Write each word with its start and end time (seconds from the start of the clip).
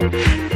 We'll 0.00 0.08
be. 0.08 0.49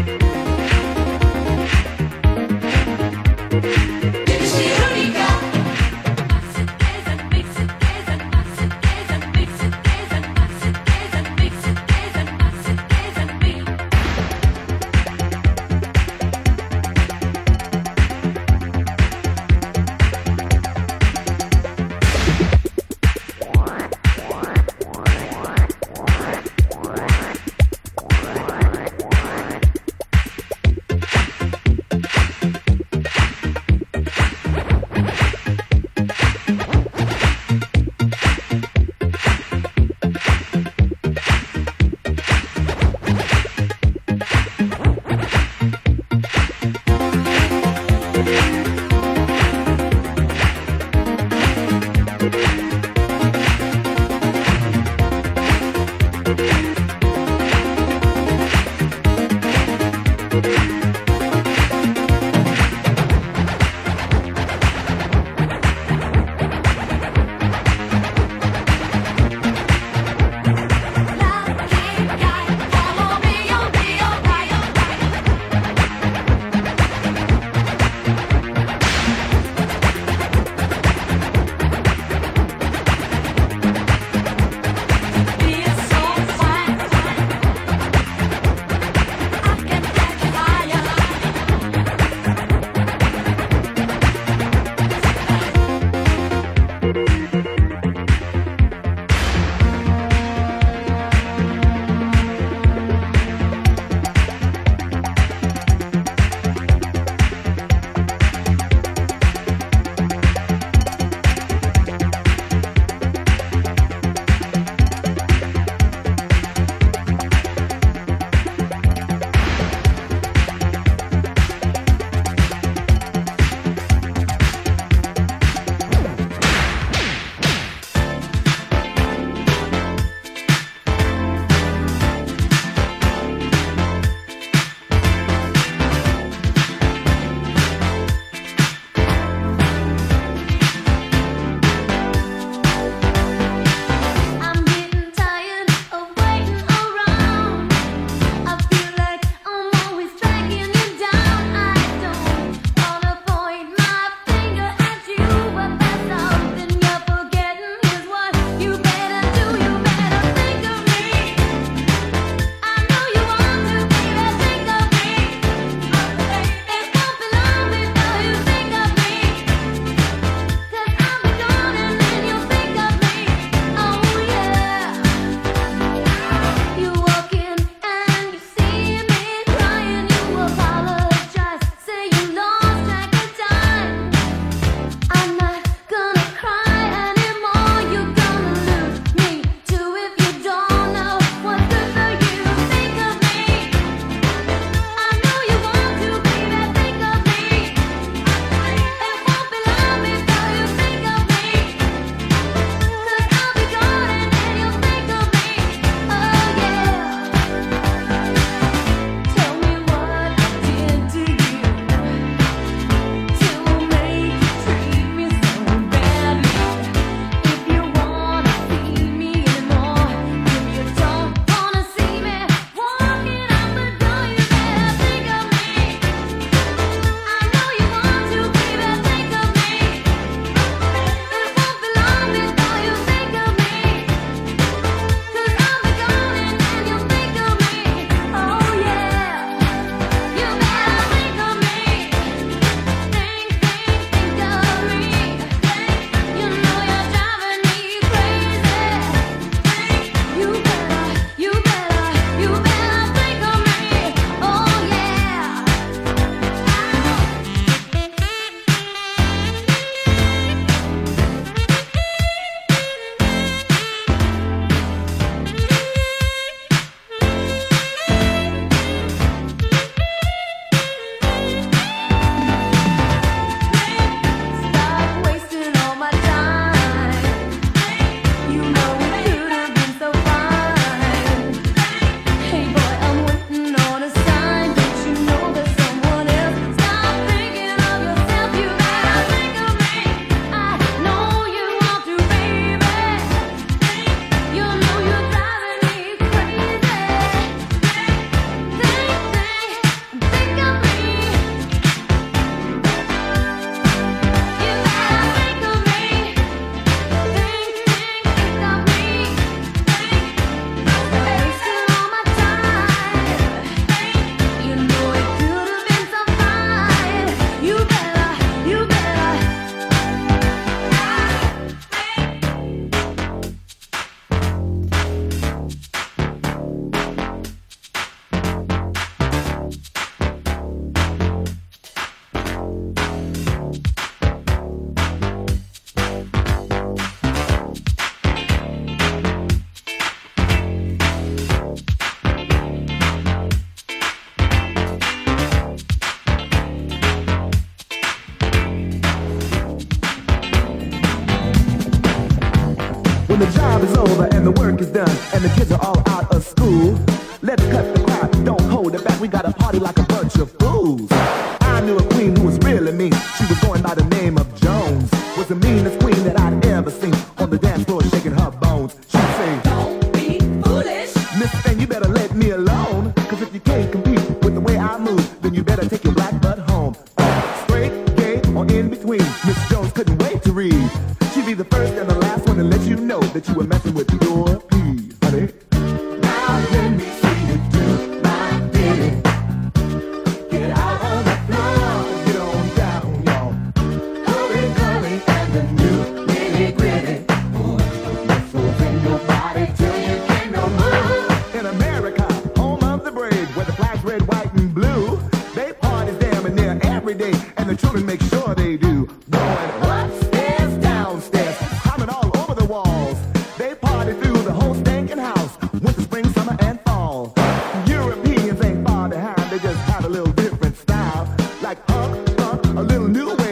new 423.08 423.43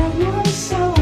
find 0.00 0.99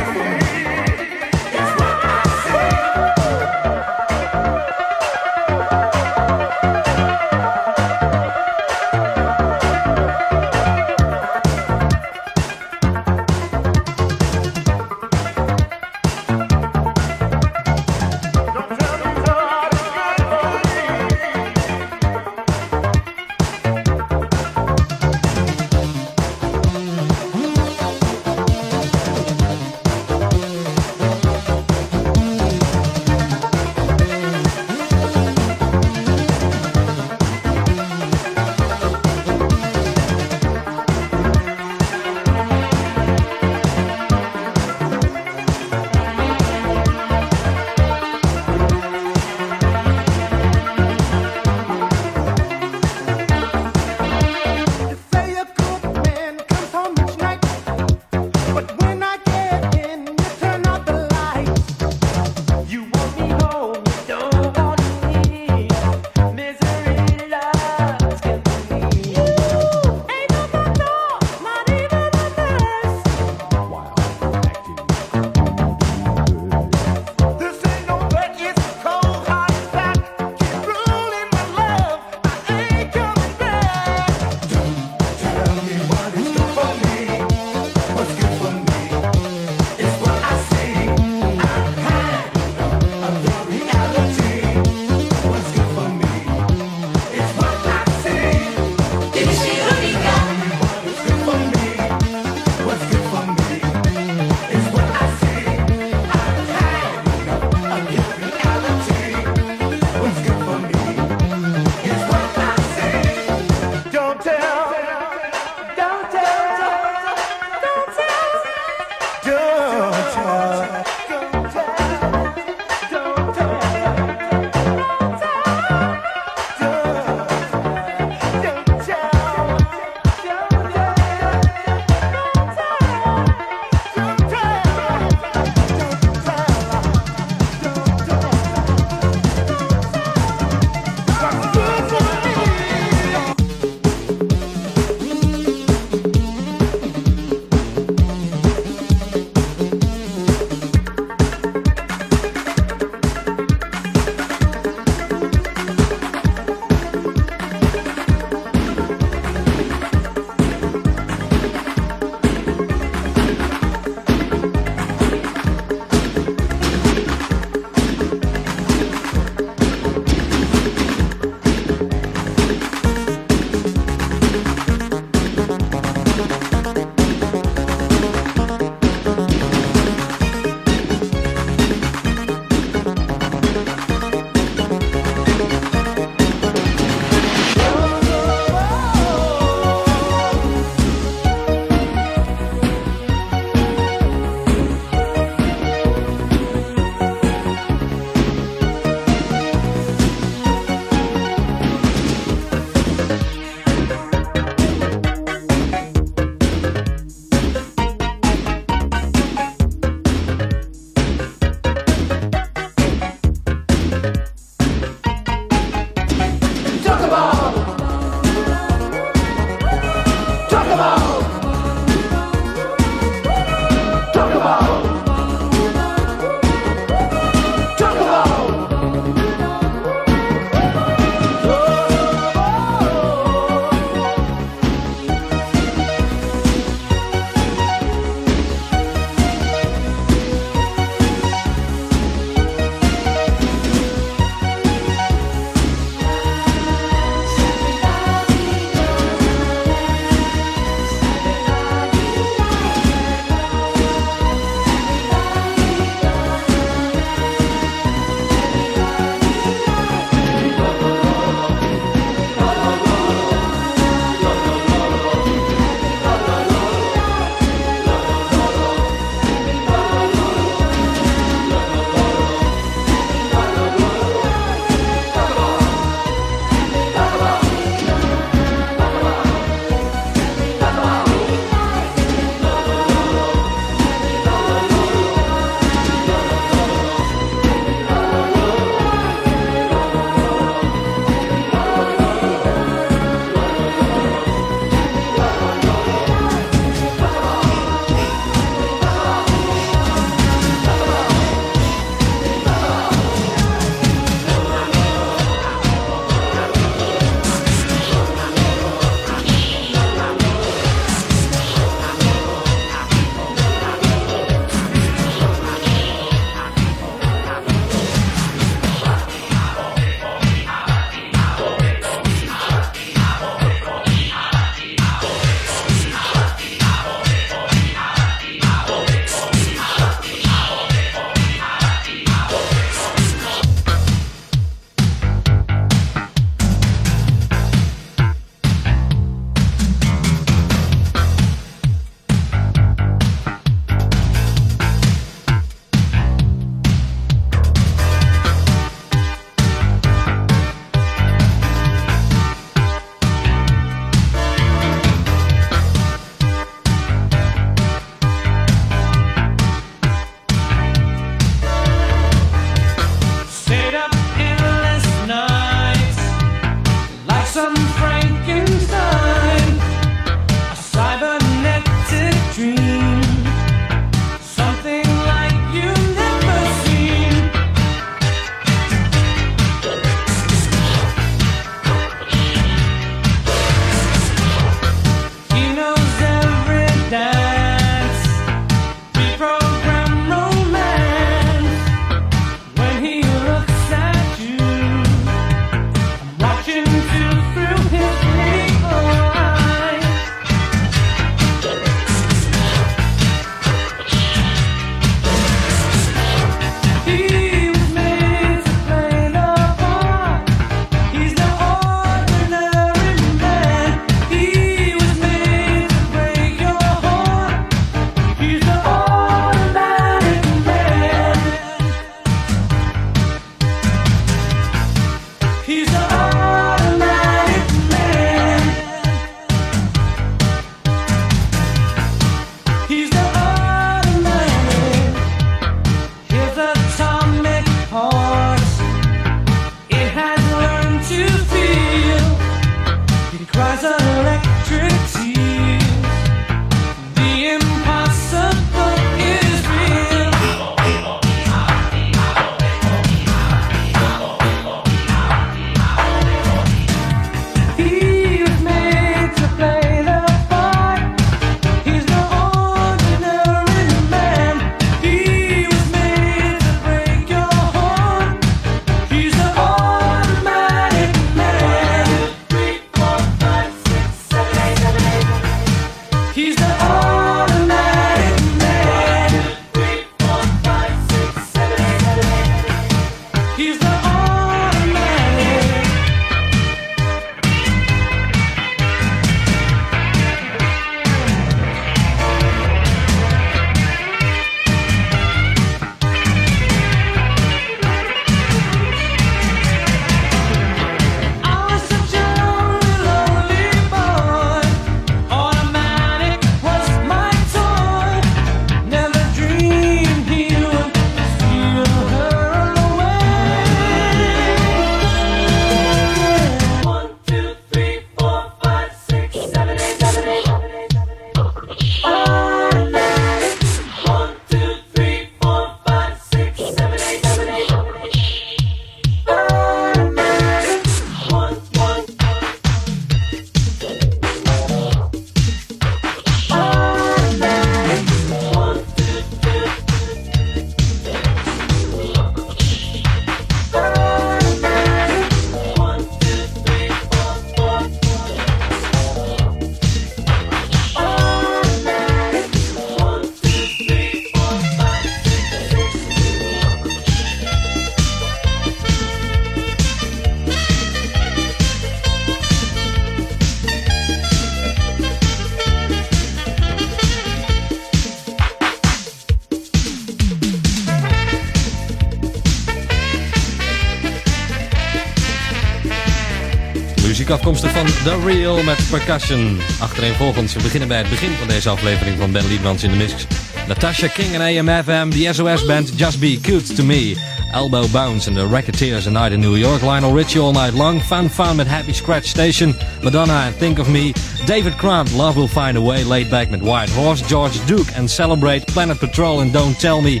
The 577.84 578.00
Real 578.04 578.42
met 578.42 578.68
Percussion. 578.70 579.38
Achtereenvolgens, 579.60 580.34
we 580.34 580.42
beginnen 580.42 580.68
bij 580.68 580.78
het 580.78 580.88
begin 580.88 581.10
van 581.10 581.28
deze 581.28 581.48
aflevering 581.48 581.98
van 581.98 582.12
Ben 582.12 582.26
Liedmans 582.26 582.62
in 582.62 582.70
de 582.70 582.76
Mix. 582.76 583.06
Natasha 583.48 583.86
King 583.86 584.14
en 584.14 584.20
AMFM, 584.20 584.90
de 584.90 585.12
SOS 585.12 585.44
Band 585.44 585.72
Just 585.76 586.00
Be 586.00 586.18
Cute 586.20 586.54
To 586.54 586.64
Me. 586.64 586.96
Elbow 587.32 587.70
Bounce 587.70 588.08
en 588.08 588.14
The 588.14 588.26
Racketeers 588.26 588.86
A 588.86 588.90
Night 588.90 589.12
in 589.12 589.20
New 589.20 589.36
York. 589.36 589.62
Lionel 589.62 589.96
Richie 589.96 590.20
All 590.20 590.32
Night 590.32 590.52
Long. 590.52 590.82
Fun 590.82 591.10
Fun 591.10 591.36
met 591.36 591.46
Happy 591.46 591.72
Scratch 591.72 592.06
Station. 592.06 592.56
Madonna 592.82 593.26
and 593.26 593.38
Think 593.38 593.58
of 593.58 593.68
Me. 593.68 593.92
David 594.26 594.52
Grant, 594.56 594.92
Love 594.92 595.18
Will 595.18 595.28
Find 595.28 595.56
a 595.56 595.60
Way. 595.60 595.84
Laid 595.84 596.08
Back 596.08 596.30
met 596.30 596.40
White 596.40 596.72
Horse. 596.72 597.06
George 597.06 597.44
Duke 597.46 597.76
and 597.76 597.90
Celebrate. 597.90 598.44
Planet 598.52 598.78
Patrol 598.78 599.20
and 599.20 599.32
Don't 599.32 599.58
Tell 599.60 599.80
Me. 599.80 600.00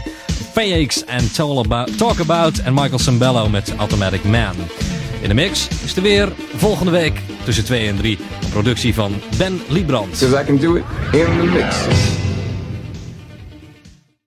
Fayex 0.52 1.04
and 1.06 1.34
Talk 1.98 2.20
About. 2.20 2.58
En 2.58 2.74
Michael 2.74 2.98
Sambello 2.98 3.48
met 3.48 3.74
Automatic 3.76 4.24
Man. 4.24 4.54
In 5.22 5.28
de 5.28 5.34
mix 5.34 5.68
is 5.84 5.96
er 5.96 6.02
weer 6.02 6.32
volgende 6.56 6.90
week 6.90 7.20
tussen 7.44 7.64
2 7.64 7.88
en 7.88 7.96
3. 7.96 8.18
Een 8.42 8.48
productie 8.50 8.94
van 8.94 9.14
Ben 9.38 9.60
Liebrand. 9.68 10.18
Cause 10.18 10.40
I 10.40 10.44
can 10.44 10.56
do 10.56 10.74
it 10.74 10.84
in 11.12 11.24
the 11.24 11.50
mix. 11.52 12.21